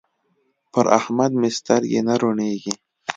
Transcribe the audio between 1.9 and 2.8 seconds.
نه روڼېږي.